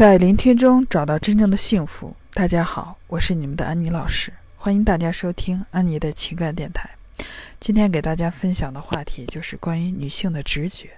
[0.00, 2.16] 在聆听中找到真正的幸福。
[2.32, 6.88] 大家好，我是你们的安妮老师，欢迎大家收听安妮的情感电台。
[7.60, 10.88] 今天给大家分享的话题就是关于女性的直觉。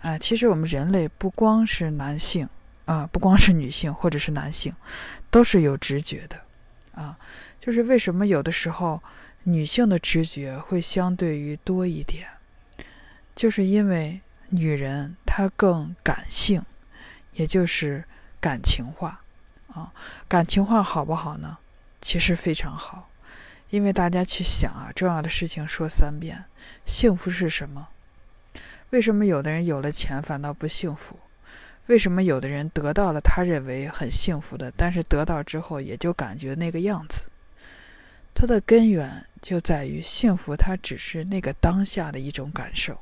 [0.00, 2.48] 啊，其实我们人类不光是男性
[2.86, 4.74] 啊，不光是女性或者是男性，
[5.30, 6.40] 都是有直觉的。
[6.94, 7.18] 啊，
[7.60, 9.02] 就是为什么有的时候
[9.42, 12.26] 女性的直觉会相对于多一点，
[13.36, 16.64] 就是因为女人她更感性，
[17.34, 18.02] 也就是
[18.42, 19.22] 感情化。
[19.72, 19.90] 啊，
[20.28, 21.56] 感情化好不好呢？
[22.02, 23.08] 其实非常好，
[23.70, 26.44] 因为大家去想啊，重要的事情说三遍。
[26.84, 27.88] 幸福是什么？
[28.90, 31.18] 为什么有的人有了钱反倒不幸福？
[31.86, 37.28] 为什么有的人得到了他认为很幸福的，但是得到之后也就感觉那个样子？
[38.34, 42.98] 它的根源就在于幸福，它只是那个当下的一种感受，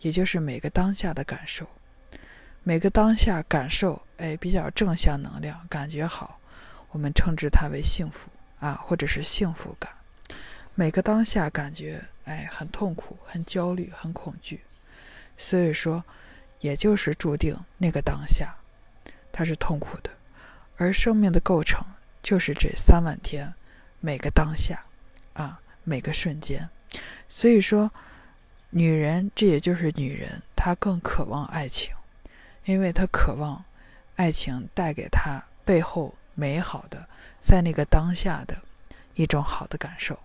[0.00, 1.66] 也就是每个当下的感受。
[2.62, 6.38] 每个当下感受，哎，比较正向能量，感觉好，
[6.90, 8.28] 我们称之它为幸福
[8.60, 9.90] 啊，或者是幸福感。
[10.74, 14.60] 每个当下感觉，哎，很痛苦、很焦虑、很恐惧，
[15.36, 16.04] 所以说，
[16.60, 18.54] 也就是注定那个当下，
[19.32, 20.10] 它是痛苦的。
[20.76, 21.84] 而生命的构成
[22.22, 23.52] 就是这三万天，
[24.00, 24.84] 每个当下，
[25.32, 26.68] 啊，每个瞬间。
[27.28, 27.90] 所以说，
[28.70, 31.94] 女人，这也就是女人，她更渴望爱情。
[32.64, 33.64] 因为她渴望
[34.18, 37.08] 爱情带给他背后美好的，
[37.40, 38.56] 在那个当下的
[39.14, 40.18] 一种好的感受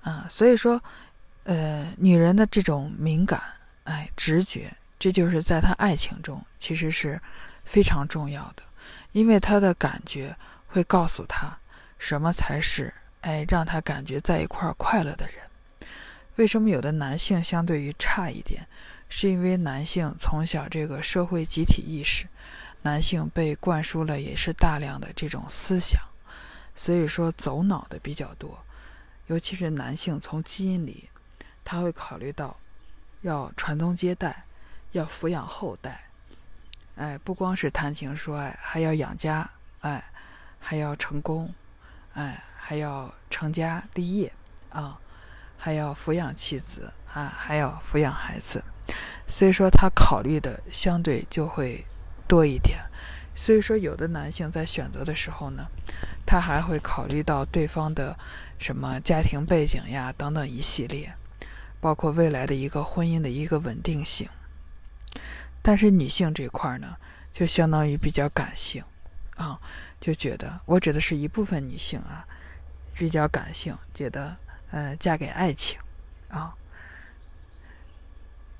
[0.00, 0.82] 啊，所以说，
[1.44, 3.42] 呃，女人的这种敏感，
[3.84, 7.20] 哎，直觉，这就是在她爱情中其实是
[7.62, 8.62] 非常重要的，
[9.12, 10.34] 因为她的感觉
[10.66, 11.54] 会告诉她
[11.98, 15.36] 什么才是哎让她感觉在一块儿快乐的人。
[16.36, 18.66] 为什么有的男性相对于差一点？
[19.14, 22.26] 是因为男性从小这个社会集体意识，
[22.80, 26.00] 男性被灌输了也是大量的这种思想，
[26.74, 28.58] 所以说走脑的比较多。
[29.26, 31.10] 尤其是男性从基因里，
[31.62, 32.56] 他会考虑到
[33.20, 34.44] 要传宗接代，
[34.92, 36.04] 要抚养后代，
[36.96, 39.48] 哎，不光是谈情说爱，还要养家，
[39.82, 40.02] 哎，
[40.58, 41.52] 还要成功，
[42.14, 44.32] 哎，还要成家立业
[44.70, 44.98] 啊，
[45.58, 48.64] 还要抚养妻子啊，还要抚养孩子。
[49.32, 51.86] 所以说，他考虑的相对就会
[52.28, 52.78] 多一点。
[53.34, 55.68] 所以说，有的男性在选择的时候呢，
[56.26, 58.14] 他还会考虑到对方的
[58.58, 61.14] 什么家庭背景呀，等等一系列，
[61.80, 64.28] 包括未来的一个婚姻的一个稳定性。
[65.62, 66.98] 但是女性这块呢，
[67.32, 68.84] 就相当于比较感性
[69.36, 69.58] 啊，
[69.98, 72.28] 就觉得我指的是一部分女性啊，
[72.94, 74.36] 比较感性，觉得
[74.70, 75.80] 呃，嫁给爱情
[76.28, 76.54] 啊。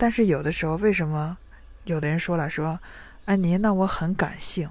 [0.02, 1.38] 但是有的时候，为什么
[1.84, 2.80] 有的人说了说，
[3.24, 4.68] 安妮，那我很感性，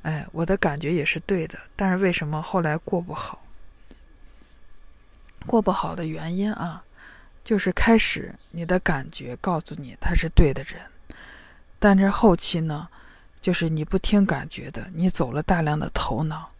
[0.00, 3.44] 哎，我的感觉也是对的，但是为什么后来过不好？
[5.44, 6.82] 过不好的原因啊，
[7.44, 10.80] 就是开始你的感觉告诉你他是对的人，
[11.78, 12.88] 但是后期呢，
[13.42, 16.50] 就是你不听感觉的，你走了大量的头脑，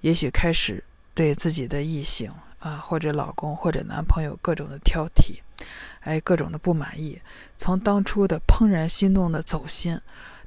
[0.00, 0.82] 也许开始
[1.14, 5.38] 对自己的异性啊，或者老公或者男朋友各种的挑剔。
[6.00, 7.20] 哎，各种的不满意，
[7.56, 10.00] 从当初的怦然心动的走心，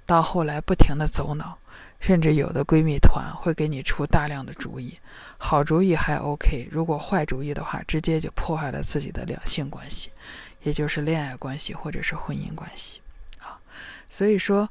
[0.05, 1.57] 到后来不停的走脑，
[1.99, 4.97] 甚至有的闺蜜团会给你出大量的主意，
[5.37, 10.09] 好主意还 OK，如果坏主意的话，直接就破坏了自己的两性关系，
[10.63, 13.01] 也就是恋爱关系或者是婚姻关系
[13.39, 13.59] 啊。
[14.09, 14.67] 所以说，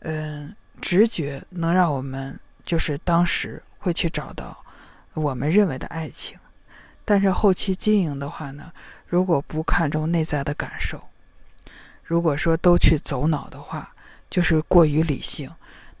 [0.00, 4.56] 嗯，直觉能让我们就是当时会去找到
[5.14, 6.38] 我们认为的爱情，
[7.04, 8.72] 但是后期经营的话呢？
[9.08, 11.00] 如果不看重内在的感受，
[12.02, 13.94] 如果说都去走脑的话，
[14.28, 15.48] 就是过于理性，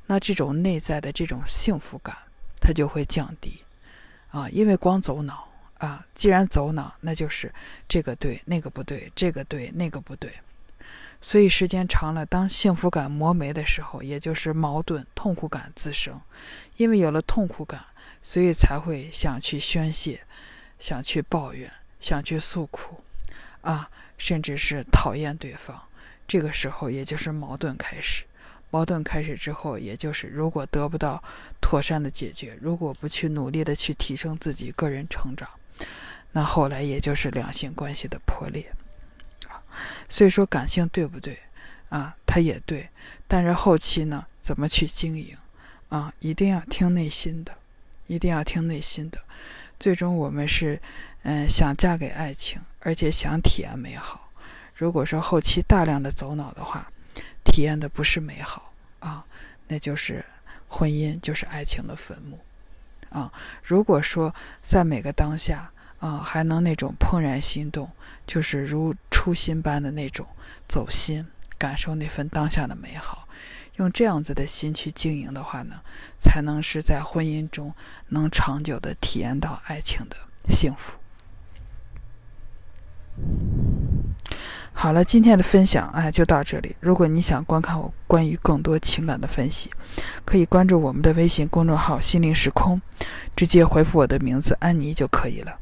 [0.06, 2.16] 那这种内在的这种幸福感
[2.60, 3.62] 它就会降低。
[4.30, 7.54] 啊，因为光走脑啊，既然走脑，那就是
[7.88, 10.32] 这个对那个不对，这个对那个不对，
[11.20, 16.20] 所以时间长了，当幸福感磨没的时候，也就是矛盾、痛苦感滋生，
[16.76, 17.84] 因为有了痛苦感，
[18.20, 20.20] 所以才会想去宣泄，
[20.80, 21.70] 想去抱怨。
[21.98, 23.02] 想去诉苦，
[23.66, 25.76] 啊，甚至是讨厌对方，
[26.28, 28.24] 这个时候也就是矛盾开始。
[28.70, 31.20] 矛盾开始之后，也就是如果得不到
[31.60, 35.48] 妥善的解决，如果不去努力的去提升自己个人成长，
[36.30, 38.70] 那后来也就是两性关系的破裂。
[39.48, 39.58] 啊，
[40.08, 41.36] 所以说感性对不对？
[41.88, 42.88] 啊，它也对，
[43.26, 45.36] 但是后期呢，怎么去经营？
[45.88, 47.52] 啊，一定要听内心的，
[48.06, 49.18] 一定要听内心的。
[49.80, 50.80] 最终我们是。
[51.28, 54.30] 嗯，想嫁给爱情，而且想体验美好。
[54.76, 56.88] 如果说后期大量的走脑的话，
[57.44, 59.24] 体验的不是美好啊，
[59.66, 60.24] 那就是
[60.68, 62.38] 婚姻就是爱情的坟墓
[63.10, 63.32] 啊。
[63.64, 64.32] 如果说
[64.62, 65.68] 在每个当下
[65.98, 67.90] 啊，还能那种怦然心动，
[68.24, 70.24] 就是如初心般的那种
[70.68, 71.26] 走心，
[71.58, 73.26] 感受那份当下的美好，
[73.78, 75.80] 用这样子的心去经营的话呢，
[76.20, 77.74] 才能是在婚姻中
[78.10, 80.16] 能长久的体验到爱情的
[80.48, 80.92] 幸福。
[84.78, 86.76] 好了，今天的分享哎就到这里。
[86.80, 89.70] 如果你想观看我关于更多情感的分析，
[90.26, 92.80] 可以关注我们的微信公众号“心灵时空”，
[93.34, 95.56] 直接回复我的名字“安妮”就可以了。